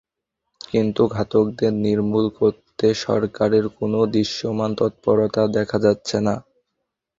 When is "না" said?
6.21-6.35